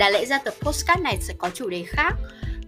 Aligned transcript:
Đã 0.00 0.10
lẽ 0.10 0.24
ra 0.24 0.38
tập 0.38 0.54
postcard 0.60 1.02
này 1.02 1.18
sẽ 1.20 1.34
có 1.38 1.50
chủ 1.54 1.68
đề 1.68 1.84
khác 1.88 2.14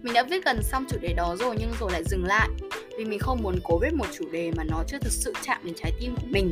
Mình 0.01 0.13
đã 0.13 0.23
viết 0.23 0.45
gần 0.45 0.63
xong 0.63 0.85
chủ 0.89 0.97
đề 1.01 1.13
đó 1.13 1.35
rồi 1.39 1.55
nhưng 1.59 1.73
rồi 1.79 1.91
lại 1.91 2.03
dừng 2.03 2.25
lại 2.25 2.49
Vì 2.97 3.05
mình 3.05 3.19
không 3.19 3.43
muốn 3.43 3.59
cố 3.63 3.77
viết 3.77 3.93
một 3.93 4.05
chủ 4.17 4.25
đề 4.31 4.51
mà 4.55 4.63
nó 4.63 4.83
chưa 4.87 4.97
thực 4.99 5.11
sự 5.11 5.33
chạm 5.41 5.57
đến 5.63 5.73
trái 5.77 5.91
tim 5.99 6.15
của 6.15 6.27
mình 6.29 6.51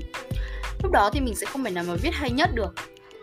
Lúc 0.83 0.91
đó 0.91 1.09
thì 1.13 1.19
mình 1.19 1.35
sẽ 1.35 1.45
không 1.45 1.63
thể 1.63 1.71
nào 1.71 1.83
mà 1.87 1.95
viết 2.03 2.09
hay 2.13 2.31
nhất 2.31 2.49
được 2.53 2.75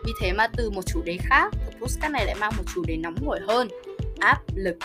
Vì 0.05 0.11
thế 0.21 0.33
mà 0.33 0.47
từ 0.47 0.69
một 0.69 0.81
chủ 0.85 1.01
đề 1.01 1.17
khác, 1.21 1.53
tập 1.65 1.73
postcard 1.79 2.13
này 2.13 2.25
lại 2.25 2.35
mang 2.35 2.51
một 2.57 2.63
chủ 2.75 2.83
đề 2.87 2.97
nóng 2.97 3.15
hổi 3.25 3.39
hơn 3.47 3.67
Áp 4.19 4.41
lực 4.55 4.77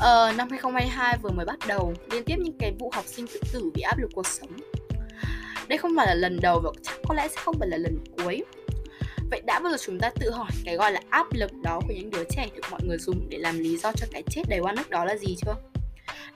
Ờ, 0.00 0.32
năm 0.36 0.48
2022 0.50 1.18
vừa 1.22 1.30
mới 1.30 1.46
bắt 1.46 1.58
đầu, 1.66 1.94
liên 2.10 2.24
tiếp 2.24 2.36
những 2.38 2.58
cái 2.58 2.74
vụ 2.78 2.90
học 2.94 3.04
sinh 3.06 3.26
tự 3.26 3.40
tử 3.52 3.70
vì 3.74 3.82
áp 3.82 3.98
lực 3.98 4.10
cuộc 4.14 4.26
sống. 4.26 4.50
Đây 5.68 5.78
không 5.78 5.90
phải 5.96 6.06
là 6.06 6.14
lần 6.14 6.40
đầu 6.40 6.60
và 6.60 6.70
chắc 6.82 6.96
có 7.08 7.14
lẽ 7.14 7.28
sẽ 7.28 7.40
không 7.44 7.58
phải 7.58 7.68
là 7.68 7.76
lần 7.76 7.98
cuối. 8.16 8.44
Vậy 9.30 9.42
đã 9.44 9.60
bao 9.60 9.72
giờ 9.72 9.78
chúng 9.86 10.00
ta 10.00 10.10
tự 10.20 10.30
hỏi 10.30 10.50
cái 10.64 10.76
gọi 10.76 10.92
là 10.92 11.00
áp 11.10 11.26
lực 11.32 11.52
đó 11.62 11.80
của 11.88 11.94
những 11.94 12.10
đứa 12.10 12.24
trẻ 12.30 12.46
được 12.54 12.62
mọi 12.70 12.80
người 12.84 12.98
dùng 12.98 13.28
để 13.28 13.38
làm 13.38 13.58
lý 13.58 13.76
do 13.76 13.92
cho 13.92 14.06
cái 14.12 14.22
chết 14.30 14.42
đầy 14.48 14.60
oan 14.60 14.76
ức 14.76 14.90
đó 14.90 15.04
là 15.04 15.16
gì 15.16 15.36
chưa? 15.46 15.54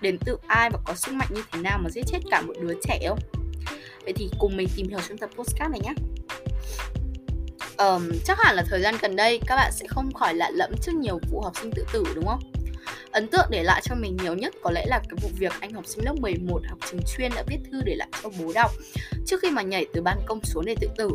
Đến 0.00 0.18
từ 0.24 0.38
ai 0.46 0.70
và 0.70 0.78
có 0.84 0.94
sức 0.94 1.12
mạnh 1.14 1.28
như 1.30 1.42
thế 1.52 1.60
nào 1.60 1.78
mà 1.82 1.90
giết 1.90 2.02
chết 2.06 2.18
cả 2.30 2.42
một 2.42 2.54
đứa 2.60 2.74
trẻ 2.82 3.00
không? 3.08 3.18
Vậy 4.04 4.12
thì 4.16 4.30
cùng 4.38 4.56
mình 4.56 4.68
tìm 4.76 4.88
hiểu 4.88 4.98
trong 5.08 5.18
tập 5.18 5.30
postcard 5.36 5.70
này 5.70 5.80
nhé. 5.80 5.94
Um, 7.78 8.10
chắc 8.24 8.38
hẳn 8.38 8.56
là 8.56 8.64
thời 8.68 8.80
gian 8.80 8.94
gần 9.00 9.16
đây 9.16 9.40
các 9.46 9.56
bạn 9.56 9.72
sẽ 9.72 9.86
không 9.88 10.12
khỏi 10.12 10.34
lạ 10.34 10.50
lẫm 10.54 10.70
trước 10.82 10.94
nhiều 10.94 11.20
vụ 11.30 11.40
học 11.40 11.52
sinh 11.60 11.70
tự 11.70 11.84
tử 11.92 12.04
đúng 12.14 12.26
không? 12.26 12.40
Ấn 13.10 13.28
tượng 13.28 13.46
để 13.50 13.62
lại 13.62 13.82
cho 13.84 13.94
mình 13.94 14.16
nhiều 14.22 14.34
nhất 14.34 14.54
có 14.62 14.70
lẽ 14.70 14.86
là 14.86 14.98
cái 14.98 15.18
vụ 15.22 15.28
việc 15.38 15.52
anh 15.60 15.72
học 15.72 15.86
sinh 15.86 16.04
lớp 16.04 16.14
11 16.20 16.60
học 16.68 16.78
trường 16.90 17.00
chuyên 17.16 17.30
đã 17.34 17.42
viết 17.46 17.58
thư 17.72 17.82
để 17.84 17.94
lại 17.94 18.08
cho 18.22 18.30
bố 18.38 18.52
đọc 18.54 18.70
trước 19.26 19.40
khi 19.42 19.50
mà 19.50 19.62
nhảy 19.62 19.86
từ 19.92 20.02
ban 20.02 20.18
công 20.26 20.44
xuống 20.44 20.64
để 20.64 20.74
tự 20.80 20.88
tử. 20.96 21.10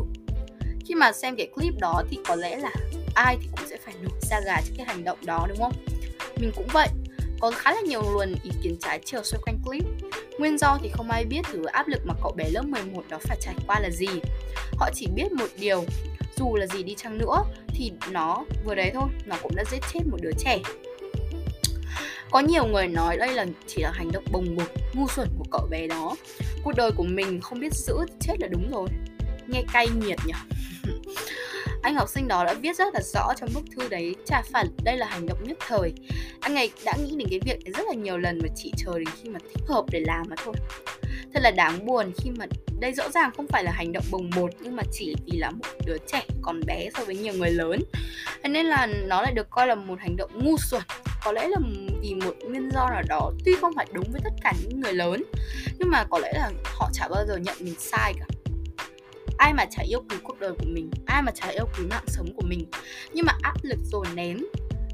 Khi 0.88 0.94
mà 0.94 1.12
xem 1.12 1.36
cái 1.36 1.46
clip 1.54 1.74
đó 1.80 2.02
thì 2.10 2.18
có 2.28 2.34
lẽ 2.34 2.56
là 2.56 2.70
ai 3.14 3.36
thì 3.40 3.48
cũng 3.56 3.68
sẽ 3.68 3.76
phải 3.84 3.94
nổi 4.02 4.18
da 4.22 4.40
gà 4.40 4.56
trước 4.66 4.72
cái 4.76 4.86
hành 4.86 5.04
động 5.04 5.18
đó 5.26 5.46
đúng 5.48 5.58
không? 5.58 5.72
Mình 6.36 6.52
cũng 6.56 6.66
vậy. 6.72 6.88
Có 7.40 7.50
khá 7.50 7.72
là 7.72 7.80
nhiều 7.80 8.02
luồng 8.02 8.34
ý 8.42 8.50
kiến 8.62 8.76
trái 8.80 9.00
chiều 9.04 9.22
xoay 9.24 9.42
quanh 9.46 9.58
clip. 9.64 9.84
Nguyên 10.38 10.58
do 10.58 10.78
thì 10.82 10.90
không 10.92 11.10
ai 11.10 11.24
biết 11.24 11.40
thứ 11.52 11.64
áp 11.64 11.88
lực 11.88 12.00
mà 12.04 12.14
cậu 12.22 12.32
bé 12.36 12.50
lớp 12.50 12.62
11 12.62 13.02
đó 13.08 13.18
phải 13.20 13.36
trải 13.40 13.54
qua 13.66 13.80
là 13.80 13.90
gì. 13.90 14.08
Họ 14.76 14.90
chỉ 14.94 15.06
biết 15.14 15.32
một 15.32 15.48
điều, 15.58 15.84
dù 16.36 16.56
là 16.56 16.66
gì 16.66 16.82
đi 16.82 16.94
chăng 16.94 17.18
nữa 17.18 17.44
thì 17.68 17.92
nó 18.10 18.44
vừa 18.64 18.74
đấy 18.74 18.90
thôi, 18.94 19.08
nó 19.26 19.36
cũng 19.42 19.52
đã 19.56 19.64
giết 19.70 19.80
chết 19.92 20.00
một 20.06 20.18
đứa 20.22 20.32
trẻ 20.38 20.58
có 22.30 22.40
nhiều 22.40 22.66
người 22.66 22.88
nói 22.88 23.16
đây 23.16 23.34
là 23.34 23.46
chỉ 23.66 23.82
là 23.82 23.90
hành 23.90 24.12
động 24.12 24.24
bồng 24.32 24.56
bột 24.56 24.72
ngu 24.92 25.08
xuẩn 25.08 25.28
của 25.38 25.44
cậu 25.50 25.66
bé 25.70 25.86
đó 25.86 26.16
cuộc 26.62 26.72
đời 26.76 26.90
của 26.96 27.04
mình 27.04 27.40
không 27.40 27.60
biết 27.60 27.72
giữ 27.72 27.94
chết 28.20 28.34
là 28.40 28.48
đúng 28.48 28.70
rồi 28.70 28.88
nghe 29.46 29.62
cay 29.72 29.88
nghiệt 29.88 30.18
nhỉ 30.26 30.32
anh 31.86 31.94
học 31.94 32.08
sinh 32.08 32.28
đó 32.28 32.44
đã 32.44 32.54
viết 32.54 32.76
rất 32.76 32.94
là 32.94 33.00
rõ 33.00 33.34
trong 33.36 33.48
bức 33.54 33.64
thư 33.76 33.88
đấy, 33.88 34.14
Trả 34.24 34.42
phản, 34.42 34.66
đây 34.84 34.96
là 34.96 35.06
hành 35.06 35.26
động 35.26 35.38
nhất 35.44 35.58
thời. 35.68 35.92
Anh 36.40 36.56
ấy 36.56 36.70
đã 36.84 36.92
nghĩ 36.96 37.16
đến 37.16 37.28
cái 37.30 37.40
việc 37.44 37.64
này 37.64 37.72
rất 37.72 37.86
là 37.88 37.94
nhiều 37.94 38.18
lần 38.18 38.38
mà 38.42 38.48
chỉ 38.56 38.72
chờ 38.76 38.98
đến 38.98 39.08
khi 39.22 39.28
mà 39.28 39.38
thích 39.38 39.64
hợp 39.68 39.84
để 39.90 40.00
làm 40.00 40.26
mà 40.28 40.36
thôi. 40.44 40.54
Thật 41.34 41.40
là 41.42 41.50
đáng 41.50 41.86
buồn 41.86 42.12
khi 42.18 42.30
mà 42.30 42.46
đây 42.80 42.92
rõ 42.92 43.10
ràng 43.10 43.30
không 43.36 43.46
phải 43.46 43.64
là 43.64 43.72
hành 43.72 43.92
động 43.92 44.04
bồng 44.10 44.30
bột, 44.36 44.50
nhưng 44.60 44.76
mà 44.76 44.82
chỉ 44.92 45.14
vì 45.26 45.38
là 45.38 45.50
một 45.50 45.64
đứa 45.86 45.96
trẻ 46.12 46.22
còn 46.42 46.60
bé 46.66 46.88
so 46.94 47.04
với 47.04 47.16
nhiều 47.16 47.34
người 47.34 47.50
lớn. 47.50 47.82
Nên 48.42 48.66
là 48.66 48.86
nó 48.86 49.22
lại 49.22 49.32
được 49.32 49.50
coi 49.50 49.66
là 49.66 49.74
một 49.74 49.98
hành 50.00 50.16
động 50.16 50.30
ngu 50.34 50.56
xuẩn, 50.70 50.82
có 51.24 51.32
lẽ 51.32 51.48
là 51.48 51.58
vì 52.02 52.14
một 52.14 52.34
nguyên 52.44 52.70
do 52.70 52.90
nào 52.90 53.02
đó, 53.08 53.32
tuy 53.44 53.52
không 53.60 53.72
phải 53.76 53.86
đúng 53.92 54.12
với 54.12 54.20
tất 54.24 54.32
cả 54.42 54.52
những 54.62 54.80
người 54.80 54.92
lớn, 54.92 55.22
nhưng 55.78 55.90
mà 55.90 56.04
có 56.10 56.18
lẽ 56.18 56.32
là 56.34 56.50
họ 56.64 56.90
chả 56.92 57.08
bao 57.08 57.26
giờ 57.28 57.36
nhận 57.36 57.56
mình 57.60 57.74
sai 57.78 58.14
cả 58.18 58.35
ai 59.38 59.54
mà 59.54 59.64
chả 59.70 59.82
yêu 59.82 60.02
quý 60.10 60.16
cuộc 60.22 60.40
đời 60.40 60.52
của 60.58 60.66
mình, 60.66 60.90
ai 61.06 61.22
mà 61.22 61.32
chả 61.32 61.48
yêu 61.48 61.64
quý 61.78 61.84
mạng 61.90 62.04
sống 62.06 62.32
của 62.36 62.42
mình. 62.46 62.66
Nhưng 63.12 63.26
mà 63.26 63.32
áp 63.42 63.54
lực 63.62 63.78
rồi 63.82 64.06
nén, 64.14 64.46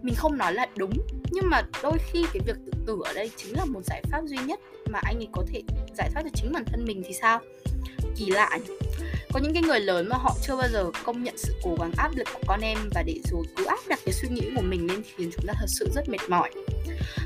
mình 0.02 0.14
không 0.14 0.38
nói 0.38 0.54
là 0.54 0.66
đúng, 0.76 0.92
nhưng 1.30 1.50
mà 1.50 1.62
đôi 1.82 1.98
khi 1.98 2.24
cái 2.32 2.42
việc 2.46 2.56
tự 2.66 2.72
tử 2.86 2.98
ở 3.04 3.12
đây 3.12 3.30
chính 3.36 3.56
là 3.56 3.64
một 3.64 3.80
giải 3.84 4.02
pháp 4.10 4.22
duy 4.24 4.38
nhất 4.46 4.60
mà 4.90 4.98
anh 5.02 5.16
ấy 5.16 5.28
có 5.32 5.44
thể 5.52 5.62
giải 5.96 6.10
thoát 6.12 6.22
cho 6.22 6.30
chính 6.34 6.52
bản 6.52 6.64
thân 6.66 6.84
mình 6.84 7.02
thì 7.06 7.14
sao? 7.14 7.40
Kỳ 8.16 8.30
lạ 8.30 8.58
nhỉ? 8.68 8.74
có 9.32 9.40
những 9.40 9.54
cái 9.54 9.62
người 9.62 9.80
lớn 9.80 10.08
mà 10.08 10.16
họ 10.16 10.36
chưa 10.46 10.56
bao 10.56 10.68
giờ 10.72 10.90
công 11.04 11.22
nhận 11.22 11.38
sự 11.38 11.54
cố 11.62 11.76
gắng 11.80 11.92
áp 11.96 12.16
lực 12.16 12.28
của 12.34 12.40
con 12.46 12.60
em 12.60 12.78
và 12.94 13.02
để 13.02 13.20
rồi 13.24 13.44
cứ 13.56 13.64
áp 13.64 13.78
đặt 13.88 13.98
cái 14.04 14.12
suy 14.12 14.28
nghĩ 14.28 14.42
của 14.56 14.62
mình 14.62 14.86
lên 14.86 15.02
khiến 15.16 15.30
chúng 15.36 15.46
ta 15.46 15.54
thật 15.56 15.66
sự 15.68 15.88
rất 15.94 16.08
mệt 16.08 16.20
mỏi. 16.28 16.50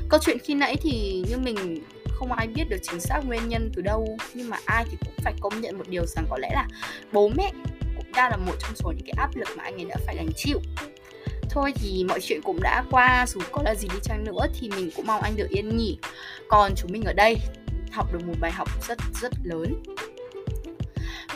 Câu 0.09 0.19
chuyện 0.23 0.37
khi 0.43 0.53
nãy 0.53 0.75
thì 0.81 1.23
như 1.29 1.37
mình 1.37 1.81
không 2.19 2.31
ai 2.31 2.47
biết 2.47 2.63
được 2.69 2.77
chính 2.81 2.99
xác 2.99 3.19
nguyên 3.25 3.49
nhân 3.49 3.71
từ 3.75 3.81
đâu, 3.81 4.17
nhưng 4.33 4.49
mà 4.49 4.57
ai 4.65 4.85
thì 4.91 4.97
cũng 5.05 5.13
phải 5.23 5.33
công 5.41 5.61
nhận 5.61 5.77
một 5.77 5.89
điều 5.89 6.05
rằng 6.05 6.25
có 6.29 6.37
lẽ 6.37 6.49
là 6.53 6.67
bố 7.11 7.29
mẹ 7.35 7.51
cũng 7.97 8.11
đang 8.11 8.31
là 8.31 8.37
một 8.37 8.53
trong 8.59 8.75
số 8.75 8.91
những 8.91 9.05
cái 9.05 9.13
áp 9.17 9.35
lực 9.35 9.47
mà 9.57 9.63
anh 9.63 9.75
ấy 9.75 9.85
đã 9.85 9.95
phải 10.05 10.15
gánh 10.15 10.29
chịu. 10.35 10.59
Thôi 11.49 11.73
thì 11.75 12.05
mọi 12.09 12.19
chuyện 12.21 12.41
cũng 12.43 12.59
đã 12.61 12.83
qua, 12.91 13.25
dù 13.27 13.41
có 13.51 13.63
là 13.63 13.75
gì 13.75 13.87
đi 13.93 13.99
chăng 14.03 14.23
nữa 14.23 14.45
thì 14.59 14.69
mình 14.69 14.91
cũng 14.95 15.05
mong 15.07 15.21
anh 15.21 15.35
được 15.35 15.49
yên 15.49 15.77
nghỉ. 15.77 15.97
Còn 16.47 16.71
chúng 16.75 16.91
mình 16.91 17.03
ở 17.03 17.13
đây, 17.13 17.37
học 17.91 18.13
được 18.13 18.27
một 18.27 18.33
bài 18.39 18.51
học 18.51 18.87
rất 18.87 18.97
rất 19.21 19.31
lớn. 19.43 19.83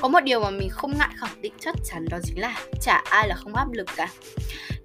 Có 0.01 0.07
một 0.07 0.19
điều 0.23 0.39
mà 0.39 0.49
mình 0.49 0.69
không 0.69 0.97
ngại 0.97 1.09
khẳng 1.17 1.41
định 1.41 1.53
chắc 1.59 1.75
chắn 1.83 2.05
đó 2.09 2.17
chính 2.23 2.39
là 2.39 2.61
chả 2.81 3.03
ai 3.09 3.27
là 3.27 3.35
không 3.35 3.55
áp 3.55 3.71
lực 3.71 3.87
cả. 3.95 4.07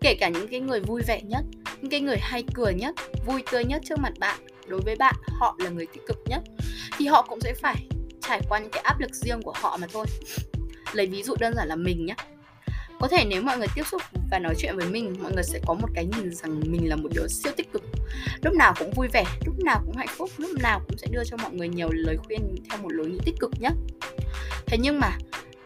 Kể 0.01 0.15
cả 0.21 0.29
những 0.29 0.49
cái 0.49 0.61
người 0.61 0.81
vui 0.81 1.03
vẻ 1.07 1.21
nhất, 1.21 1.45
những 1.81 1.91
cái 1.91 2.01
người 2.01 2.19
hay 2.21 2.45
cười 2.55 2.75
nhất, 2.75 2.95
vui 3.27 3.43
tươi 3.53 3.65
nhất 3.65 3.83
trước 3.85 3.99
mặt 3.99 4.13
bạn 4.19 4.39
đối 4.69 4.81
với 4.81 4.97
bạn, 4.97 5.15
họ 5.41 5.57
là 5.59 5.71
người 5.71 5.87
tích 5.87 6.03
cực 6.07 6.17
nhất. 6.27 6.43
Thì 6.99 7.07
họ 7.07 7.23
cũng 7.23 7.41
sẽ 7.41 7.55
phải 7.55 7.87
trải 8.21 8.41
qua 8.49 8.59
những 8.59 8.71
cái 8.71 8.83
áp 8.83 9.01
lực 9.01 9.15
riêng 9.15 9.43
của 9.43 9.53
họ 9.57 9.77
mà 9.77 9.87
thôi. 9.93 10.07
Lấy 10.93 11.07
ví 11.07 11.23
dụ 11.23 11.35
đơn 11.41 11.55
giản 11.57 11.69
là 11.69 11.77
mình 11.77 12.07
nhé 12.07 12.15
có 13.01 13.09
thể 13.09 13.25
nếu 13.29 13.43
mọi 13.43 13.59
người 13.59 13.67
tiếp 13.75 13.83
xúc 13.87 14.03
và 14.31 14.39
nói 14.39 14.55
chuyện 14.59 14.77
với 14.77 14.89
mình, 14.89 15.17
mọi 15.23 15.33
người 15.33 15.45
sẽ 15.45 15.61
có 15.67 15.75
một 15.75 15.89
cái 15.95 16.07
nhìn 16.07 16.35
rằng 16.35 16.61
mình 16.67 16.89
là 16.89 16.97
một 16.97 17.09
đứa 17.15 17.27
siêu 17.29 17.53
tích 17.57 17.73
cực. 17.73 17.83
Lúc 18.43 18.55
nào 18.55 18.75
cũng 18.79 18.91
vui 18.91 19.09
vẻ, 19.09 19.25
lúc 19.47 19.55
nào 19.65 19.83
cũng 19.87 19.97
hạnh 19.97 20.09
phúc, 20.17 20.31
lúc 20.37 20.51
nào 20.63 20.81
cũng 20.89 20.99
sẽ 20.99 21.07
đưa 21.11 21.25
cho 21.25 21.37
mọi 21.37 21.53
người 21.53 21.69
nhiều 21.69 21.89
lời 21.93 22.17
khuyên 22.27 22.57
theo 22.71 22.79
một 22.83 22.93
lối 22.93 23.07
nghĩ 23.07 23.19
tích 23.25 23.35
cực 23.41 23.51
nhé 23.61 23.71
thế 24.67 24.79
nhưng 24.79 25.01
mà 25.01 25.19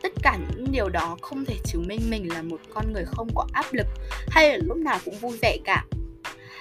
tất 0.03 0.13
cả 0.23 0.39
những 0.49 0.73
điều 0.73 0.89
đó 0.89 1.17
không 1.23 1.45
thể 1.45 1.57
chứng 1.65 1.89
minh 1.89 2.01
mình 2.11 2.33
là 2.33 2.43
một 2.43 2.61
con 2.75 2.93
người 2.93 3.05
không 3.07 3.29
có 3.35 3.47
áp 3.53 3.67
lực 3.73 3.87
hay 4.29 4.49
là 4.49 4.57
lúc 4.65 4.77
nào 4.77 4.99
cũng 5.05 5.19
vui 5.19 5.39
vẻ 5.43 5.59
cả 5.65 5.85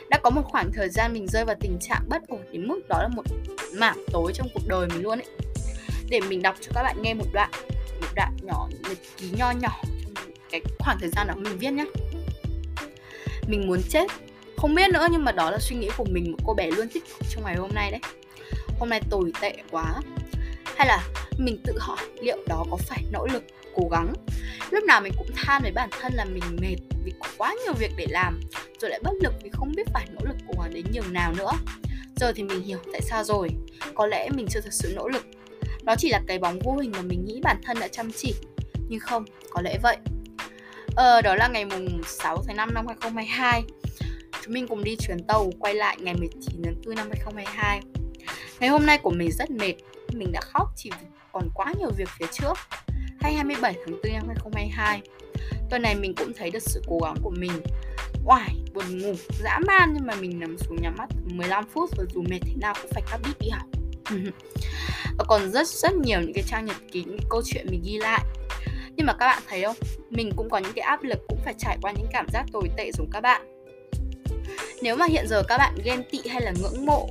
đã 0.09 0.17
có 0.23 0.29
một 0.29 0.41
khoảng 0.45 0.71
thời 0.73 0.89
gian 0.89 1.13
mình 1.13 1.27
rơi 1.27 1.45
vào 1.45 1.55
tình 1.59 1.77
trạng 1.81 2.01
bất 2.09 2.27
ổn 2.27 2.41
đến 2.51 2.67
mức 2.67 2.79
đó 2.89 2.99
là 3.01 3.07
một 3.07 3.23
mảng 3.73 4.05
tối 4.11 4.31
trong 4.35 4.47
cuộc 4.53 4.67
đời 4.67 4.87
mình 4.87 5.01
luôn 5.01 5.19
ấy. 5.19 5.27
Để 6.09 6.19
mình 6.29 6.41
đọc 6.41 6.55
cho 6.61 6.71
các 6.75 6.83
bạn 6.83 7.01
nghe 7.01 7.13
một 7.13 7.27
đoạn 7.33 7.51
một 8.01 8.07
đoạn 8.15 8.37
nhỏ 8.41 8.67
nhật 8.89 8.97
ký 9.17 9.29
nho 9.37 9.51
nhỏ 9.51 9.81
trong 10.03 10.13
cái 10.51 10.61
khoảng 10.79 10.97
thời 10.99 11.09
gian 11.09 11.27
đó 11.27 11.33
mình 11.37 11.57
viết 11.57 11.71
nhé 11.71 11.85
mình 13.47 13.67
muốn 13.67 13.81
chết. 13.89 14.07
Không 14.57 14.75
biết 14.75 14.89
nữa 14.93 15.07
nhưng 15.11 15.25
mà 15.25 15.31
đó 15.31 15.51
là 15.51 15.57
suy 15.59 15.75
nghĩ 15.75 15.89
của 15.97 16.05
mình, 16.05 16.31
một 16.31 16.37
cô 16.45 16.53
bé 16.53 16.71
luôn 16.71 16.87
tích 16.93 17.03
cực 17.07 17.27
trong 17.29 17.43
ngày 17.43 17.55
hôm 17.55 17.69
nay 17.73 17.91
đấy. 17.91 17.99
Hôm 18.79 18.89
nay 18.89 19.01
tồi 19.09 19.31
tệ 19.41 19.53
quá. 19.71 19.93
Hay 20.75 20.87
là 20.87 21.03
mình 21.37 21.61
tự 21.65 21.73
hỏi 21.79 21.97
liệu 22.21 22.37
đó 22.47 22.65
có 22.71 22.77
phải 22.77 23.03
nỗ 23.11 23.27
lực 23.27 23.43
cố 23.79 23.89
gắng. 23.91 24.13
Lúc 24.71 24.83
nào 24.83 25.01
mình 25.01 25.13
cũng 25.17 25.27
than 25.35 25.61
với 25.61 25.71
bản 25.71 25.89
thân 26.01 26.13
là 26.13 26.25
mình 26.25 26.43
mệt 26.61 26.75
vì 27.05 27.11
có 27.19 27.27
quá 27.37 27.55
nhiều 27.63 27.73
việc 27.73 27.91
để 27.97 28.05
làm 28.09 28.39
rồi 28.81 28.91
lại 28.91 28.99
bất 29.03 29.13
lực 29.21 29.33
vì 29.43 29.49
không 29.53 29.71
biết 29.75 29.87
phải 29.93 30.07
nỗ 30.11 30.21
lực 30.25 30.35
cố 30.47 30.53
gắng 30.63 30.73
đến 30.73 30.85
nhường 30.93 31.13
nào 31.13 31.33
nữa. 31.37 31.51
Giờ 32.15 32.31
thì 32.35 32.43
mình 32.43 32.63
hiểu 32.63 32.77
tại 32.91 33.01
sao 33.01 33.23
rồi 33.23 33.49
có 33.95 34.07
lẽ 34.07 34.29
mình 34.29 34.47
chưa 34.49 34.61
thật 34.61 34.73
sự 34.73 34.93
nỗ 34.95 35.07
lực. 35.07 35.25
Đó 35.83 35.95
chỉ 35.97 36.09
là 36.09 36.21
cái 36.27 36.39
bóng 36.39 36.59
vô 36.59 36.77
hình 36.77 36.91
mà 36.91 37.01
mình 37.01 37.25
nghĩ 37.25 37.41
bản 37.43 37.57
thân 37.63 37.79
đã 37.79 37.87
chăm 37.87 38.11
chỉ 38.11 38.33
nhưng 38.89 38.99
không 38.99 39.25
có 39.49 39.61
lẽ 39.61 39.77
vậy. 39.83 39.97
Ờ, 40.95 41.21
đó 41.21 41.35
là 41.35 41.47
ngày 41.47 41.65
mùng 41.65 42.01
6 42.05 42.43
tháng 42.47 42.57
5 42.57 42.73
năm 42.73 42.87
2022 42.87 43.63
chúng 44.43 44.53
mình 44.53 44.67
cùng 44.67 44.83
đi 44.83 44.95
chuyến 44.95 45.23
tàu 45.27 45.51
quay 45.59 45.73
lại 45.73 45.97
ngày 45.99 46.15
19 46.15 46.61
tháng 46.63 46.81
4 46.85 46.95
năm 46.95 47.07
2022 47.07 47.81
ngày 48.59 48.69
hôm 48.69 48.85
nay 48.85 48.97
của 48.97 49.09
mình 49.09 49.31
rất 49.31 49.51
mệt 49.51 49.73
mình 50.13 50.31
đã 50.31 50.41
khóc 50.41 50.67
chỉ 50.75 50.91
vì 51.01 51.07
còn 51.31 51.49
quá 51.53 51.73
nhiều 51.79 51.91
việc 51.97 52.09
phía 52.19 52.25
trước 52.31 52.57
hay 53.21 53.33
27 53.33 53.73
tháng 53.73 53.99
4 54.03 54.13
năm 54.13 54.23
2022 54.27 55.01
Tuần 55.69 55.81
này 55.81 55.95
mình 55.95 56.15
cũng 56.15 56.33
thấy 56.33 56.51
được 56.51 56.63
sự 56.63 56.81
cố 56.87 56.99
gắng 57.03 57.15
của 57.21 57.29
mình. 57.29 57.51
Oải, 58.25 58.55
buồn 58.73 58.97
ngủ, 58.97 59.13
dã 59.43 59.59
man 59.67 59.93
nhưng 59.93 60.07
mà 60.07 60.15
mình 60.15 60.39
nằm 60.39 60.57
xuống 60.57 60.81
nhắm 60.81 60.95
mắt 60.97 61.09
15 61.25 61.65
phút 61.73 61.97
rồi 61.97 62.07
dù 62.13 62.21
mệt 62.21 62.39
thế 62.41 62.53
nào 62.61 62.73
cũng 62.81 62.91
phải 62.91 63.03
cắt 63.11 63.19
bít 63.23 63.39
đi 63.39 63.49
học. 63.49 63.67
Và 65.17 65.23
còn 65.27 65.51
rất 65.51 65.67
rất 65.67 65.95
nhiều 65.95 66.21
những 66.21 66.33
cái 66.33 66.43
trang 66.47 66.65
nhật 66.65 66.75
ký, 66.91 67.03
những 67.03 67.17
cái 67.17 67.27
câu 67.29 67.41
chuyện 67.45 67.67
mình 67.69 67.81
ghi 67.85 67.97
lại. 67.97 68.25
Nhưng 68.95 69.05
mà 69.05 69.13
các 69.13 69.25
bạn 69.25 69.43
thấy 69.47 69.63
không, 69.63 69.75
mình 70.09 70.31
cũng 70.35 70.49
có 70.49 70.57
những 70.57 70.73
cái 70.75 70.83
áp 70.83 71.03
lực 71.03 71.19
cũng 71.27 71.39
phải 71.45 71.53
trải 71.57 71.77
qua 71.81 71.91
những 71.91 72.07
cảm 72.11 72.27
giác 72.33 72.45
tồi 72.51 72.69
tệ 72.77 72.91
giống 72.91 73.09
các 73.11 73.21
bạn. 73.21 73.41
Nếu 74.81 74.95
mà 74.95 75.05
hiện 75.05 75.27
giờ 75.27 75.43
các 75.47 75.57
bạn 75.57 75.75
ghen 75.83 76.03
tị 76.11 76.19
hay 76.29 76.41
là 76.41 76.53
ngưỡng 76.61 76.85
mộ 76.85 77.09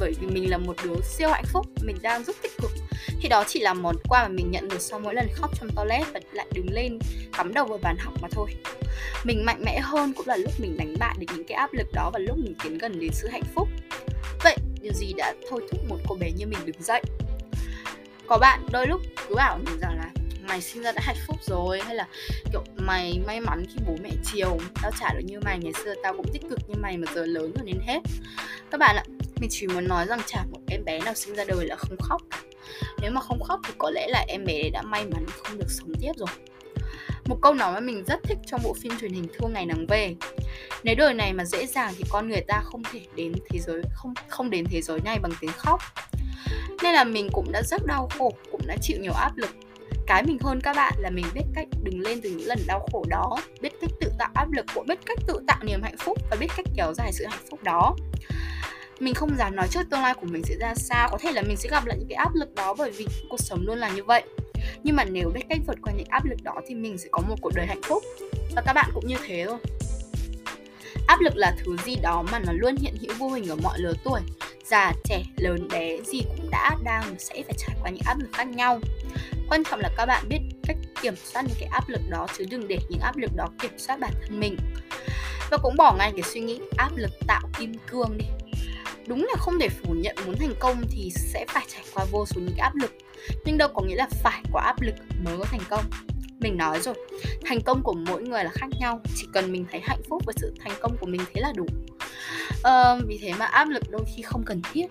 bởi 0.00 0.12
vì 0.20 0.26
mình 0.26 0.50
là 0.50 0.58
một 0.58 0.76
đứa 0.84 0.94
siêu 1.04 1.28
hạnh 1.28 1.44
phúc 1.52 1.66
mình 1.82 1.96
đang 2.02 2.24
rất 2.24 2.36
tích 2.42 2.52
cực 2.62 2.70
khi 3.24 3.28
đó 3.28 3.44
chỉ 3.46 3.60
là 3.60 3.74
món 3.74 3.96
quà 4.08 4.22
mà 4.22 4.28
mình 4.28 4.50
nhận 4.50 4.68
được 4.68 4.80
sau 4.80 5.00
mỗi 5.00 5.14
lần 5.14 5.28
khóc 5.34 5.50
trong 5.60 5.68
toilet 5.76 6.06
và 6.14 6.20
lại 6.32 6.46
đứng 6.52 6.66
lên 6.70 6.98
cắm 7.32 7.54
đầu 7.54 7.64
vào 7.64 7.78
bàn 7.82 7.96
học 7.98 8.14
mà 8.22 8.28
thôi. 8.30 8.50
Mình 9.24 9.44
mạnh 9.44 9.62
mẽ 9.64 9.80
hơn 9.80 10.12
cũng 10.16 10.28
là 10.28 10.36
lúc 10.36 10.52
mình 10.58 10.76
đánh 10.76 10.94
bại 10.98 11.16
được 11.18 11.26
những 11.36 11.46
cái 11.46 11.56
áp 11.56 11.72
lực 11.72 11.86
đó 11.92 12.10
và 12.12 12.18
lúc 12.18 12.38
mình 12.38 12.54
tiến 12.62 12.78
gần 12.78 13.00
đến 13.00 13.10
sự 13.12 13.28
hạnh 13.28 13.42
phúc. 13.54 13.68
Vậy, 14.44 14.56
điều 14.80 14.92
gì 14.92 15.12
đã 15.16 15.34
thôi 15.50 15.62
thúc 15.70 15.80
một 15.88 15.96
cô 16.08 16.14
bé 16.14 16.30
như 16.30 16.46
mình 16.46 16.58
đứng 16.64 16.82
dậy? 16.82 17.02
Có 18.26 18.38
bạn, 18.38 18.60
đôi 18.72 18.86
lúc 18.86 19.00
cứ 19.28 19.34
bảo 19.34 19.58
mình 19.58 19.78
rằng 19.80 19.96
là, 19.96 20.10
mày 20.48 20.60
sinh 20.60 20.82
ra 20.82 20.92
đã 20.92 21.00
hạnh 21.04 21.16
phúc 21.26 21.36
rồi 21.42 21.80
hay 21.80 21.94
là 21.94 22.06
kiểu, 22.52 22.64
mày 22.76 23.20
may 23.26 23.40
mắn 23.40 23.64
khi 23.68 23.80
bố 23.86 23.96
mẹ 24.02 24.10
chiều, 24.24 24.58
tao 24.82 24.90
trả 25.00 25.14
được 25.14 25.24
như 25.24 25.40
mày, 25.40 25.58
ngày 25.58 25.72
xưa 25.84 25.94
tao 26.02 26.12
cũng 26.16 26.32
tích 26.32 26.42
cực 26.50 26.58
như 26.68 26.74
mày 26.80 26.96
mà 26.96 27.06
giờ 27.14 27.26
lớn 27.26 27.52
rồi 27.56 27.64
nên 27.64 27.80
hết 27.86 28.00
các 28.70 28.78
bạn 28.78 28.96
ạ, 28.96 29.04
mình 29.40 29.50
chỉ 29.52 29.66
muốn 29.66 29.88
nói 29.88 30.06
rằng 30.06 30.20
chả 30.26 30.44
một 30.50 30.58
em 30.66 30.84
bé 30.84 31.00
nào 31.00 31.14
sinh 31.14 31.34
ra 31.34 31.44
đời 31.44 31.66
là 31.66 31.76
không 31.76 31.96
khóc 31.98 32.22
cả 32.30 32.43
nếu 33.00 33.10
mà 33.10 33.20
không 33.20 33.42
khóc 33.42 33.60
thì 33.64 33.74
có 33.78 33.90
lẽ 33.90 34.06
là 34.08 34.24
em 34.28 34.44
bé 34.44 34.70
đã 34.72 34.82
may 34.82 35.04
mắn 35.04 35.26
không 35.42 35.58
được 35.58 35.68
sống 35.68 35.92
tiếp 36.00 36.12
rồi. 36.16 36.28
Một 37.24 37.38
câu 37.42 37.54
nói 37.54 37.72
mà 37.72 37.80
mình 37.80 38.04
rất 38.04 38.22
thích 38.22 38.38
trong 38.46 38.60
bộ 38.64 38.74
phim 38.82 38.92
truyền 39.00 39.12
hình 39.12 39.26
Thương 39.38 39.52
Ngày 39.52 39.66
Nắng 39.66 39.86
Về. 39.86 40.14
Nếu 40.82 40.94
đời 40.98 41.14
này 41.14 41.32
mà 41.32 41.44
dễ 41.44 41.66
dàng 41.66 41.94
thì 41.98 42.04
con 42.10 42.28
người 42.28 42.40
ta 42.40 42.60
không 42.64 42.82
thể 42.92 43.00
đến 43.16 43.32
thế 43.50 43.58
giới 43.58 43.82
không 43.94 44.14
không 44.28 44.50
đến 44.50 44.64
thế 44.70 44.82
giới 44.82 45.00
này 45.04 45.18
bằng 45.18 45.32
tiếng 45.40 45.52
khóc. 45.56 45.80
Nên 46.82 46.94
là 46.94 47.04
mình 47.04 47.28
cũng 47.32 47.52
đã 47.52 47.62
rất 47.62 47.86
đau 47.86 48.08
khổ, 48.18 48.32
cũng 48.52 48.60
đã 48.66 48.76
chịu 48.82 48.96
nhiều 49.00 49.12
áp 49.12 49.36
lực. 49.36 49.50
Cái 50.06 50.22
mình 50.22 50.38
hơn 50.40 50.60
các 50.60 50.76
bạn 50.76 50.94
là 50.98 51.10
mình 51.10 51.24
biết 51.34 51.44
cách 51.54 51.68
đứng 51.82 52.00
lên 52.00 52.20
từ 52.22 52.30
những 52.30 52.46
lần 52.46 52.58
đau 52.66 52.88
khổ 52.92 53.04
đó 53.08 53.36
biết 53.60 53.72
cách 53.80 53.90
tự 54.00 54.10
tạo 54.18 54.30
áp 54.34 54.52
lực 54.52 54.66
cũng 54.74 54.86
biết 54.86 54.98
cách 55.06 55.18
tự 55.26 55.40
tạo 55.46 55.58
niềm 55.62 55.82
hạnh 55.82 55.96
phúc 55.98 56.18
và 56.30 56.36
biết 56.40 56.46
cách 56.56 56.66
kéo 56.76 56.94
dài 56.94 57.12
sự 57.12 57.26
hạnh 57.26 57.44
phúc 57.50 57.62
đó 57.62 57.96
mình 59.00 59.14
không 59.14 59.36
dám 59.38 59.56
nói 59.56 59.68
trước 59.70 59.90
tương 59.90 60.00
lai 60.00 60.14
của 60.14 60.26
mình 60.26 60.42
sẽ 60.44 60.54
ra 60.60 60.74
sao. 60.76 61.08
Có 61.10 61.18
thể 61.18 61.32
là 61.32 61.42
mình 61.42 61.56
sẽ 61.56 61.68
gặp 61.68 61.86
lại 61.86 61.98
những 61.98 62.08
cái 62.08 62.16
áp 62.16 62.34
lực 62.34 62.54
đó 62.54 62.74
bởi 62.78 62.90
vì 62.90 63.06
cuộc 63.30 63.40
sống 63.40 63.66
luôn 63.66 63.78
là 63.78 63.88
như 63.88 64.04
vậy. 64.04 64.22
Nhưng 64.82 64.96
mà 64.96 65.04
nếu 65.04 65.30
biết 65.34 65.42
cách 65.48 65.58
vượt 65.66 65.78
qua 65.82 65.92
những 65.92 66.08
áp 66.10 66.24
lực 66.24 66.42
đó 66.42 66.54
thì 66.68 66.74
mình 66.74 66.98
sẽ 66.98 67.08
có 67.12 67.22
một 67.28 67.36
cuộc 67.40 67.52
đời 67.54 67.66
hạnh 67.66 67.82
phúc. 67.82 68.02
Và 68.56 68.62
các 68.62 68.72
bạn 68.72 68.90
cũng 68.94 69.06
như 69.06 69.16
thế 69.26 69.44
thôi. 69.48 69.58
Áp 71.06 71.20
lực 71.20 71.36
là 71.36 71.56
thứ 71.64 71.76
gì 71.84 71.96
đó 72.02 72.24
mà 72.32 72.38
nó 72.38 72.52
luôn 72.52 72.76
hiện 72.76 72.96
hữu 73.00 73.14
vô 73.18 73.28
hình 73.28 73.48
ở 73.48 73.56
mọi 73.56 73.78
lứa 73.78 73.92
tuổi. 74.04 74.20
Già, 74.64 74.92
trẻ, 75.04 75.22
lớn, 75.36 75.68
bé, 75.68 75.96
gì 76.06 76.22
cũng 76.36 76.50
đã, 76.50 76.76
đang, 76.84 77.14
sẽ 77.18 77.34
phải 77.34 77.54
trải 77.58 77.76
qua 77.82 77.90
những 77.90 78.02
áp 78.06 78.18
lực 78.18 78.28
khác 78.32 78.46
nhau. 78.46 78.80
Quan 79.48 79.64
trọng 79.64 79.80
là 79.80 79.90
các 79.96 80.06
bạn 80.06 80.28
biết 80.28 80.40
cách 80.66 80.76
kiểm 81.02 81.14
soát 81.16 81.42
những 81.42 81.56
cái 81.60 81.68
áp 81.72 81.88
lực 81.88 82.00
đó 82.10 82.26
chứ 82.38 82.44
đừng 82.50 82.68
để 82.68 82.78
những 82.88 83.00
áp 83.00 83.16
lực 83.16 83.30
đó 83.36 83.48
kiểm 83.60 83.78
soát 83.78 84.00
bản 84.00 84.12
thân 84.22 84.40
mình. 84.40 84.56
Và 85.50 85.56
cũng 85.62 85.76
bỏ 85.76 85.94
ngay 85.98 86.12
cái 86.12 86.22
suy 86.22 86.40
nghĩ 86.40 86.60
áp 86.76 86.90
lực 86.96 87.10
tạo 87.26 87.40
kim 87.58 87.74
cương 87.90 88.18
đi 88.18 88.24
đúng 89.06 89.26
là 89.30 89.34
không 89.38 89.58
thể 89.60 89.68
phủ 89.68 89.94
nhận 89.94 90.16
muốn 90.26 90.36
thành 90.36 90.54
công 90.58 90.84
thì 90.90 91.10
sẽ 91.10 91.44
phải 91.48 91.66
trải 91.68 91.84
qua 91.94 92.04
vô 92.10 92.26
số 92.26 92.40
những 92.40 92.56
áp 92.56 92.74
lực. 92.74 92.92
Nhưng 93.44 93.58
đâu 93.58 93.68
có 93.74 93.82
nghĩa 93.82 93.96
là 93.96 94.08
phải 94.22 94.42
có 94.52 94.60
áp 94.60 94.80
lực 94.80 94.94
mới 95.24 95.38
có 95.38 95.44
thành 95.44 95.60
công. 95.70 95.84
Mình 96.40 96.56
nói 96.56 96.80
rồi 96.80 96.94
thành 97.44 97.60
công 97.60 97.82
của 97.82 97.92
mỗi 97.92 98.22
người 98.22 98.44
là 98.44 98.50
khác 98.54 98.66
nhau. 98.80 99.00
Chỉ 99.16 99.26
cần 99.32 99.52
mình 99.52 99.66
thấy 99.70 99.80
hạnh 99.84 100.00
phúc 100.08 100.22
với 100.26 100.34
sự 100.38 100.54
thành 100.60 100.72
công 100.80 100.96
của 101.00 101.06
mình 101.06 101.20
thế 101.34 101.40
là 101.40 101.52
đủ. 101.56 101.66
Ờ, 102.62 103.00
vì 103.06 103.18
thế 103.18 103.32
mà 103.38 103.46
áp 103.46 103.68
lực 103.68 103.82
đôi 103.90 104.04
khi 104.16 104.22
không 104.22 104.42
cần 104.46 104.62
thiết. 104.72 104.86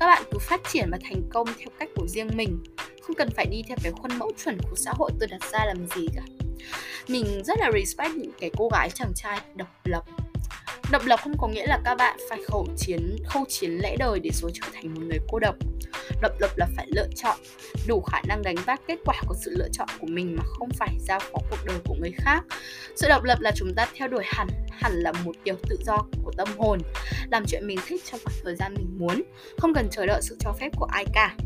Các 0.00 0.06
bạn 0.06 0.22
cứ 0.30 0.38
phát 0.38 0.60
triển 0.72 0.88
và 0.90 0.98
thành 1.04 1.22
công 1.30 1.46
theo 1.58 1.68
cách 1.78 1.88
của 1.96 2.06
riêng 2.06 2.30
mình. 2.36 2.62
Không 3.02 3.16
cần 3.16 3.30
phải 3.36 3.46
đi 3.46 3.62
theo 3.68 3.76
cái 3.82 3.92
khuôn 3.92 4.18
mẫu 4.18 4.32
chuẩn 4.44 4.58
của 4.70 4.76
xã 4.76 4.92
hội 4.94 5.10
tôi 5.20 5.28
đặt 5.28 5.50
ra 5.52 5.64
làm 5.64 5.86
gì 5.96 6.06
cả. 6.14 6.22
Mình 7.08 7.42
rất 7.44 7.58
là 7.58 7.70
respect 7.74 8.14
những 8.14 8.32
cái 8.40 8.50
cô 8.56 8.68
gái 8.72 8.90
chàng 8.90 9.12
trai 9.14 9.40
độc 9.54 9.68
lập 9.84 10.04
độc 10.90 11.02
lập 11.04 11.20
không 11.22 11.38
có 11.38 11.48
nghĩa 11.48 11.66
là 11.66 11.80
các 11.84 11.94
bạn 11.94 12.18
phải 12.28 12.42
khẩu 12.48 12.66
chiến, 12.76 13.16
khâu 13.26 13.44
chiến 13.48 13.70
lẽ 13.70 13.96
đời 13.98 14.20
để 14.20 14.30
rồi 14.32 14.50
trở 14.54 14.66
thành 14.74 14.94
một 14.94 15.00
người 15.00 15.18
cô 15.28 15.38
độc. 15.38 15.54
Độc 16.22 16.32
lập 16.40 16.50
là 16.56 16.66
phải 16.76 16.86
lựa 16.88 17.06
chọn, 17.16 17.38
đủ 17.86 18.00
khả 18.00 18.20
năng 18.28 18.42
đánh 18.42 18.56
vác 18.66 18.80
kết 18.86 18.98
quả 19.04 19.14
của 19.26 19.34
sự 19.44 19.54
lựa 19.58 19.68
chọn 19.72 19.88
của 20.00 20.06
mình 20.06 20.36
mà 20.36 20.42
không 20.46 20.68
phải 20.78 20.96
giao 21.00 21.20
phó 21.20 21.38
cuộc 21.50 21.58
đời 21.66 21.78
của 21.84 21.94
người 22.00 22.12
khác. 22.16 22.44
Sự 22.96 23.08
độc 23.08 23.22
lập 23.22 23.40
là 23.40 23.52
chúng 23.56 23.74
ta 23.74 23.86
theo 23.94 24.08
đuổi 24.08 24.24
hẳn 24.26 24.48
hẳn 24.70 24.92
là 24.92 25.12
một 25.12 25.32
điều 25.44 25.56
tự 25.68 25.76
do 25.86 25.98
của 26.24 26.32
tâm 26.36 26.48
hồn, 26.58 26.78
làm 27.30 27.44
chuyện 27.46 27.66
mình 27.66 27.78
thích 27.86 28.02
trong 28.10 28.20
khoảng 28.24 28.36
thời 28.44 28.56
gian 28.56 28.74
mình 28.74 28.98
muốn, 28.98 29.22
không 29.58 29.74
cần 29.74 29.88
chờ 29.90 30.06
đợi 30.06 30.22
sự 30.22 30.36
cho 30.40 30.52
phép 30.60 30.70
của 30.76 30.86
ai 30.92 31.04
cả. 31.14 31.36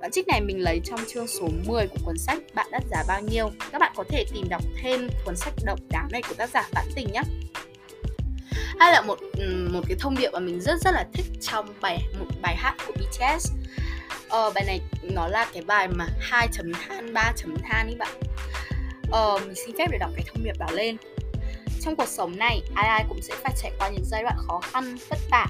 Đoạn 0.00 0.10
trích 0.10 0.28
này 0.28 0.40
mình 0.40 0.62
lấy 0.62 0.80
trong 0.84 1.00
chương 1.08 1.26
số 1.26 1.48
10 1.66 1.88
của 1.88 1.98
cuốn 2.04 2.18
sách 2.18 2.38
Bạn 2.54 2.66
đắt 2.70 2.82
giá 2.90 3.04
bao 3.08 3.20
nhiêu. 3.20 3.50
Các 3.72 3.78
bạn 3.78 3.92
có 3.96 4.04
thể 4.08 4.24
tìm 4.34 4.48
đọc 4.48 4.62
thêm 4.82 5.08
cuốn 5.24 5.36
sách 5.36 5.54
độc 5.64 5.78
đáo 5.90 6.08
này 6.12 6.22
của 6.28 6.34
tác 6.34 6.50
giả 6.50 6.68
Vãn 6.74 6.86
Tình 6.96 7.12
nhé 7.12 7.22
hay 8.78 8.92
là 8.92 9.00
một 9.00 9.18
ừ, 9.38 9.68
một 9.72 9.80
cái 9.88 9.96
thông 10.00 10.16
điệp 10.16 10.30
mà 10.32 10.38
mình 10.38 10.60
rất 10.60 10.80
rất 10.80 10.90
là 10.94 11.06
thích 11.12 11.26
trong 11.40 11.74
bài 11.80 11.98
một 12.18 12.26
bài 12.42 12.56
hát 12.56 12.74
của 12.86 12.92
BTS 12.92 13.52
ờ, 14.28 14.50
bài 14.54 14.64
này 14.66 14.80
nó 15.02 15.28
là 15.28 15.46
cái 15.52 15.62
bài 15.62 15.88
mà 15.88 16.06
hai 16.20 16.48
chấm 16.52 16.72
than 16.72 17.12
ba 17.12 17.32
chấm 17.36 17.56
than 17.62 17.88
ý 17.88 17.94
bạn. 17.94 18.20
Ờ, 19.10 19.38
mình 19.46 19.54
xin 19.66 19.76
phép 19.78 19.86
để 19.92 19.98
đọc 19.98 20.10
cái 20.16 20.24
thông 20.28 20.44
điệp 20.44 20.58
đó 20.58 20.66
lên. 20.72 20.96
Trong 21.80 21.96
cuộc 21.96 22.08
sống 22.08 22.38
này 22.38 22.62
ai 22.74 22.88
ai 22.88 23.04
cũng 23.08 23.22
sẽ 23.22 23.34
phải 23.42 23.52
trải 23.62 23.72
qua 23.78 23.88
những 23.88 24.04
giai 24.04 24.22
đoạn 24.22 24.36
khó 24.38 24.60
khăn 24.60 24.96
vất 25.08 25.18
vả. 25.30 25.46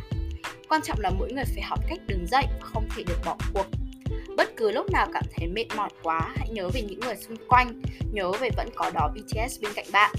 Quan 0.69 0.83
trọng 0.83 1.01
là 1.01 1.11
mỗi 1.11 1.33
người 1.33 1.45
phải 1.45 1.63
học 1.63 1.79
cách 1.89 1.99
đứng 2.07 2.27
dậy 2.27 2.45
và 2.61 2.67
không 2.73 2.89
thể 2.97 3.03
được 3.03 3.19
bỏ 3.25 3.37
cuộc. 3.55 3.67
Bất 4.37 4.57
cứ 4.57 4.71
lúc 4.71 4.91
nào 4.91 5.09
cảm 5.13 5.23
thấy 5.37 5.49
mệt 5.49 5.67
mỏi 5.77 5.89
quá 6.03 6.35
hãy 6.37 6.49
nhớ 6.49 6.69
về 6.69 6.83
những 6.83 7.01
người 7.01 7.17
xung 7.17 7.37
quanh 7.49 7.83
nhớ 8.13 8.33
về 8.33 8.51
vẫn 8.57 8.69
có 8.75 8.91
đó 8.91 9.11
BTS 9.15 9.61
bên 9.61 9.73
cạnh 9.75 9.87
bạn 9.93 10.15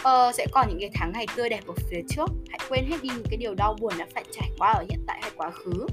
uh, 0.00 0.34
sẽ 0.34 0.46
còn 0.52 0.68
những 0.68 0.80
cái 0.80 0.90
tháng 0.94 1.12
ngày 1.12 1.26
tươi 1.36 1.48
đẹp 1.48 1.60
ở 1.66 1.74
phía 1.90 2.00
trước. 2.08 2.30
Hãy 2.50 2.58
quên 2.68 2.84
hết 2.90 2.96
đi 3.02 3.08
những 3.08 3.26
cái 3.30 3.36
điều 3.36 3.54
đau 3.54 3.76
buồn 3.80 3.92
đã 3.98 4.06
phải 4.14 4.24
trải 4.32 4.50
qua 4.58 4.72
ở 4.72 4.84
hiện 4.90 5.04
tại 5.06 5.18
hay 5.22 5.30
quá 5.36 5.50
khứ. 5.50 5.86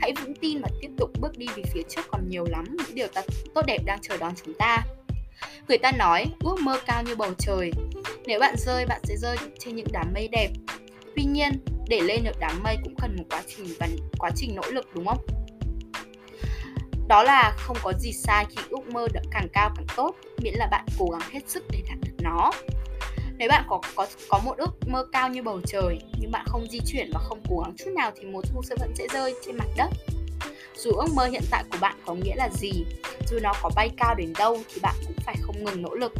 Hãy 0.00 0.12
vững 0.22 0.34
tin 0.34 0.60
và 0.60 0.68
tiếp 0.80 0.90
tục 0.98 1.10
bước 1.20 1.38
đi 1.38 1.46
vì 1.54 1.62
phía 1.74 1.82
trước 1.88 2.02
còn 2.10 2.28
nhiều 2.28 2.44
lắm. 2.50 2.64
Những 2.78 2.94
điều 2.94 3.06
tốt 3.54 3.62
đẹp 3.66 3.78
đang 3.84 3.98
chờ 4.02 4.16
đón 4.16 4.32
chúng 4.44 4.54
ta. 4.54 4.82
Người 5.68 5.78
ta 5.78 5.92
nói 5.92 6.26
ước 6.44 6.60
mơ 6.60 6.80
cao 6.86 7.02
như 7.02 7.16
bầu 7.16 7.32
trời. 7.38 7.70
Nếu 8.26 8.40
bạn 8.40 8.54
rơi 8.58 8.86
bạn 8.86 9.00
sẽ 9.04 9.16
rơi 9.16 9.36
trên 9.58 9.76
những 9.76 9.86
đám 9.92 10.12
mây 10.14 10.28
đẹp. 10.28 10.50
Tuy 11.16 11.24
nhiên 11.24 11.50
để 11.88 12.00
lên 12.00 12.24
được 12.24 12.38
đám 12.40 12.62
mây 12.62 12.76
cũng 12.84 12.94
cần 12.96 13.16
một 13.16 13.24
quá 13.30 13.42
trình 13.56 13.66
và 13.78 13.88
quá 14.18 14.30
trình 14.36 14.54
nỗ 14.54 14.62
lực 14.70 14.88
đúng 14.94 15.06
không? 15.06 15.18
Đó 17.08 17.22
là 17.22 17.54
không 17.56 17.76
có 17.82 17.92
gì 17.92 18.12
sai 18.12 18.46
khi 18.50 18.62
ước 18.70 18.88
mơ 18.92 19.08
được 19.14 19.20
càng 19.30 19.48
cao 19.52 19.70
càng 19.76 19.86
tốt 19.96 20.16
miễn 20.42 20.54
là 20.54 20.66
bạn 20.70 20.86
cố 20.98 21.06
gắng 21.10 21.30
hết 21.30 21.40
sức 21.46 21.64
để 21.70 21.82
đạt 21.88 21.98
được 22.00 22.16
nó 22.18 22.50
nếu 23.40 23.48
bạn 23.48 23.64
có 23.68 23.80
có 23.94 24.06
có 24.28 24.40
một 24.44 24.56
ước 24.56 24.88
mơ 24.88 25.06
cao 25.12 25.28
như 25.28 25.42
bầu 25.42 25.60
trời, 25.66 25.98
nhưng 26.20 26.30
bạn 26.30 26.46
không 26.48 26.66
di 26.70 26.80
chuyển 26.86 27.10
và 27.14 27.20
không 27.20 27.40
cố 27.48 27.58
gắng 27.58 27.74
chút 27.78 27.90
nào 27.96 28.10
thì 28.16 28.26
mùa 28.26 28.40
thu 28.42 28.62
sẽ 28.62 28.74
vẫn 28.80 28.92
sẽ 28.94 29.06
rơi 29.12 29.34
trên 29.46 29.56
mặt 29.56 29.68
đất. 29.76 29.88
Dù 30.76 30.90
ước 30.90 31.06
mơ 31.14 31.26
hiện 31.26 31.42
tại 31.50 31.64
của 31.72 31.78
bạn 31.80 31.96
có 32.06 32.14
nghĩa 32.14 32.34
là 32.36 32.48
gì, 32.52 32.84
dù 33.30 33.38
nó 33.42 33.52
có 33.62 33.70
bay 33.76 33.90
cao 33.96 34.14
đến 34.14 34.32
đâu 34.38 34.58
thì 34.68 34.80
bạn 34.82 34.94
cũng 35.06 35.16
phải 35.24 35.36
không 35.40 35.64
ngừng 35.64 35.82
nỗ 35.82 35.94
lực. 35.94 36.12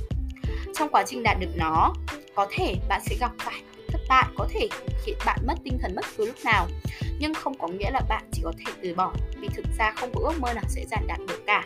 Trong 0.75 0.89
quá 0.89 1.05
trình 1.07 1.23
đạt 1.23 1.37
được 1.41 1.51
nó, 1.57 1.95
có 2.35 2.47
thể 2.51 2.77
bạn 2.89 3.01
sẽ 3.05 3.17
gặp 3.21 3.31
phải 3.39 3.63
thất 3.89 4.01
bại, 4.09 4.29
có 4.37 4.49
thể 4.51 4.69
khiến 5.05 5.17
bạn 5.27 5.39
mất 5.47 5.55
tinh 5.65 5.79
thần 5.83 5.95
bất 5.95 6.05
cứ 6.17 6.27
lúc 6.27 6.37
nào. 6.45 6.67
Nhưng 7.19 7.35
không 7.35 7.59
có 7.59 7.69
nghĩa 7.69 7.91
là 7.91 8.01
bạn 8.09 8.23
chỉ 8.33 8.43
có 8.45 8.53
thể 8.59 8.73
từ 8.83 8.95
bỏ, 8.95 9.13
vì 9.37 9.49
thực 9.49 9.67
ra 9.79 9.93
không 9.97 10.11
có 10.15 10.21
ước 10.21 10.41
mơ 10.41 10.53
nào 10.53 10.65
sẽ 10.69 10.85
dàng 10.91 11.07
đạt 11.07 11.19
được 11.29 11.43
cả 11.47 11.65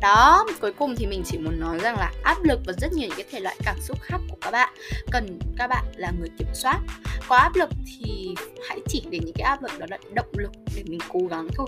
đó, 0.00 0.46
cuối 0.60 0.72
cùng 0.72 0.96
thì 0.96 1.06
mình 1.06 1.22
chỉ 1.26 1.38
muốn 1.38 1.60
nói 1.60 1.78
rằng 1.78 1.98
là 1.98 2.12
áp 2.22 2.36
lực 2.44 2.60
và 2.66 2.72
rất 2.72 2.92
nhiều 2.92 3.08
những 3.08 3.16
cái 3.16 3.26
thể 3.30 3.40
loại 3.40 3.56
cảm 3.64 3.76
xúc 3.80 3.98
khác 4.02 4.18
của 4.28 4.36
các 4.40 4.50
bạn. 4.50 4.74
Cần 5.12 5.38
các 5.58 5.66
bạn 5.66 5.84
là 5.96 6.12
người 6.18 6.28
kiểm 6.38 6.48
soát. 6.54 6.80
Có 7.28 7.36
áp 7.36 7.54
lực 7.54 7.70
thì 7.86 8.34
hãy 8.68 8.80
chỉ 8.88 9.02
để 9.10 9.18
những 9.24 9.34
cái 9.34 9.44
áp 9.48 9.62
lực 9.62 9.78
đó 9.78 9.86
là 9.90 9.98
động 10.14 10.32
lực 10.32 10.50
để 10.76 10.82
mình 10.86 11.00
cố 11.08 11.20
gắng 11.30 11.48
thôi. 11.54 11.66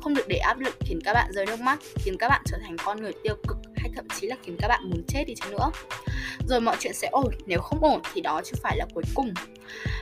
Không 0.00 0.14
được 0.14 0.28
để 0.28 0.36
áp 0.36 0.58
lực 0.58 0.76
khiến 0.80 1.00
các 1.04 1.12
bạn 1.12 1.32
rơi 1.32 1.46
nước 1.46 1.60
mắt, 1.60 1.78
khiến 1.94 2.16
các 2.18 2.28
bạn 2.28 2.42
trở 2.46 2.58
thành 2.62 2.76
con 2.84 3.02
người 3.02 3.12
tiêu 3.22 3.34
cực 3.48 3.56
hay 3.90 3.96
thậm 3.96 4.20
chí 4.20 4.26
là 4.26 4.36
khiến 4.42 4.56
các 4.60 4.68
bạn 4.68 4.90
muốn 4.90 5.02
chết 5.08 5.24
đi 5.26 5.34
chăng 5.34 5.50
nữa. 5.50 5.70
Rồi 6.48 6.60
mọi 6.60 6.76
chuyện 6.80 6.94
sẽ 6.94 7.08
ổn 7.12 7.34
nếu 7.46 7.60
không 7.60 7.84
ổn 7.84 8.00
thì 8.14 8.20
đó 8.20 8.40
chưa 8.44 8.56
phải 8.62 8.76
là 8.76 8.86
cuối 8.94 9.04
cùng. 9.14 9.34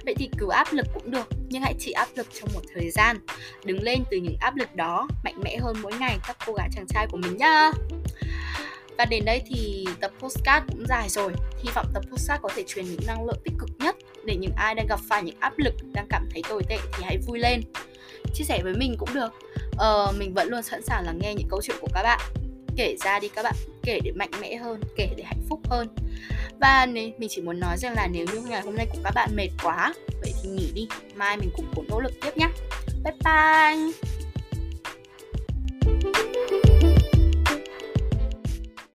Vậy 0.04 0.14
thì 0.14 0.30
cứ 0.38 0.48
áp 0.48 0.72
lực 0.72 0.86
cũng 0.94 1.10
được 1.10 1.28
nhưng 1.48 1.62
hãy 1.62 1.74
chỉ 1.78 1.92
áp 1.92 2.08
lực 2.14 2.26
trong 2.40 2.48
một 2.54 2.60
thời 2.74 2.90
gian. 2.90 3.16
Đứng 3.64 3.82
lên 3.82 3.98
từ 4.10 4.16
những 4.16 4.36
áp 4.40 4.56
lực 4.56 4.74
đó 4.74 5.08
mạnh 5.24 5.40
mẽ 5.44 5.56
hơn 5.56 5.76
mỗi 5.82 5.92
ngày 6.00 6.18
các 6.26 6.36
cô 6.46 6.52
gái 6.52 6.68
chàng 6.72 6.86
trai 6.86 7.06
của 7.10 7.16
mình 7.16 7.36
nhá. 7.36 7.70
Và 8.98 9.04
đến 9.04 9.24
đây 9.24 9.42
thì 9.46 9.86
tập 10.00 10.10
postcard 10.18 10.66
cũng 10.68 10.86
dài 10.88 11.08
rồi. 11.08 11.32
Hy 11.62 11.70
vọng 11.74 11.86
tập 11.94 12.02
postcard 12.10 12.42
có 12.42 12.48
thể 12.56 12.64
truyền 12.66 12.84
những 12.84 13.00
năng 13.06 13.26
lượng 13.26 13.40
tích 13.44 13.54
cực 13.58 13.70
nhất 13.78 13.96
để 14.24 14.36
những 14.36 14.52
ai 14.56 14.74
đang 14.74 14.86
gặp 14.86 15.00
phải 15.08 15.22
những 15.22 15.36
áp 15.40 15.58
lực 15.58 15.74
đang 15.92 16.06
cảm 16.10 16.28
thấy 16.32 16.42
tồi 16.48 16.62
tệ 16.68 16.78
thì 16.92 17.04
hãy 17.04 17.18
vui 17.26 17.38
lên. 17.38 17.60
Chia 18.34 18.44
sẻ 18.44 18.60
với 18.62 18.74
mình 18.74 18.96
cũng 18.98 19.14
được. 19.14 19.32
Ờ, 19.76 20.12
mình 20.18 20.34
vẫn 20.34 20.48
luôn 20.48 20.62
sẵn 20.62 20.82
sàng 20.82 21.04
lắng 21.04 21.18
nghe 21.22 21.34
những 21.34 21.48
câu 21.50 21.60
chuyện 21.62 21.76
của 21.80 21.88
các 21.94 22.02
bạn 22.02 22.20
kể 22.78 22.96
ra 23.04 23.18
đi 23.20 23.28
các 23.28 23.42
bạn. 23.42 23.54
Kể 23.82 24.00
để 24.04 24.12
mạnh 24.12 24.30
mẽ 24.40 24.56
hơn, 24.56 24.80
kể 24.96 25.08
để 25.16 25.24
hạnh 25.24 25.42
phúc 25.48 25.60
hơn. 25.64 25.88
Và 26.60 26.86
nếu 26.86 27.10
mình 27.18 27.28
chỉ 27.32 27.42
muốn 27.42 27.60
nói 27.60 27.76
rằng 27.78 27.94
là 27.94 28.08
nếu 28.12 28.26
như 28.34 28.40
ngày 28.40 28.60
hôm 28.60 28.76
nay 28.76 28.86
của 28.92 28.98
các 29.04 29.14
bạn 29.14 29.30
mệt 29.36 29.48
quá, 29.62 29.94
vậy 30.20 30.32
thì 30.42 30.48
nghỉ 30.48 30.70
đi. 30.74 30.88
Mai 31.14 31.36
mình 31.36 31.50
cùng 31.56 31.66
cố 31.76 31.82
nỗ 31.88 32.00
lực 32.00 32.12
tiếp 32.22 32.36
nhé 32.36 32.48
bye 33.04 33.14
bye! 33.24 33.92